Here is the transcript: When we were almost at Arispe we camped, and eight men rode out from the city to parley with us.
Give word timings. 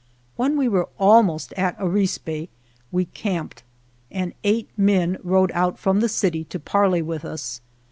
When 0.35 0.57
we 0.57 0.67
were 0.67 0.89
almost 0.97 1.53
at 1.53 1.77
Arispe 1.79 2.49
we 2.91 3.05
camped, 3.05 3.61
and 4.09 4.33
eight 4.43 4.67
men 4.75 5.19
rode 5.23 5.51
out 5.53 5.77
from 5.77 5.99
the 5.99 6.09
city 6.09 6.43
to 6.45 6.59
parley 6.59 7.03
with 7.03 7.23
us. 7.23 7.61